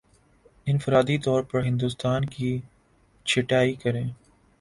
[0.67, 2.57] انفرادی طور پر ہندسوں کی
[3.25, 4.05] چھٹائی کریں